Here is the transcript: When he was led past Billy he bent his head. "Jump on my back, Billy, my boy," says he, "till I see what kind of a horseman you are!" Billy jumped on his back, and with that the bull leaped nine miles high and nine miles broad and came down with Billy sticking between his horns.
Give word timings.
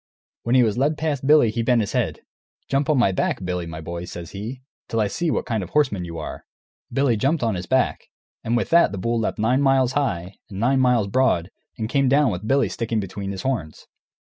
When 0.41 0.55
he 0.55 0.63
was 0.63 0.79
led 0.79 0.97
past 0.97 1.27
Billy 1.27 1.51
he 1.51 1.61
bent 1.61 1.81
his 1.81 1.91
head. 1.91 2.21
"Jump 2.67 2.89
on 2.89 2.97
my 2.97 3.11
back, 3.11 3.45
Billy, 3.45 3.67
my 3.67 3.81
boy," 3.81 4.05
says 4.05 4.31
he, 4.31 4.63
"till 4.87 4.99
I 4.99 5.05
see 5.05 5.29
what 5.29 5.45
kind 5.45 5.61
of 5.61 5.69
a 5.69 5.71
horseman 5.73 6.05
you 6.05 6.17
are!" 6.17 6.43
Billy 6.91 7.15
jumped 7.15 7.43
on 7.43 7.53
his 7.53 7.67
back, 7.67 8.07
and 8.43 8.57
with 8.57 8.71
that 8.71 8.91
the 8.91 8.97
bull 8.97 9.19
leaped 9.19 9.37
nine 9.37 9.61
miles 9.61 9.91
high 9.91 10.37
and 10.49 10.59
nine 10.59 10.79
miles 10.79 11.05
broad 11.05 11.51
and 11.77 11.87
came 11.87 12.09
down 12.09 12.31
with 12.31 12.47
Billy 12.47 12.67
sticking 12.67 12.99
between 12.99 13.29
his 13.31 13.43
horns. 13.43 13.85